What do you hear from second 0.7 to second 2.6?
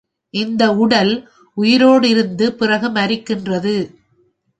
உடல் உயிரோடிருந்து,